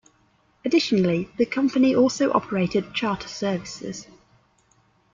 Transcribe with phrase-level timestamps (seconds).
[0.65, 4.07] Additionally, the company also operated charter services.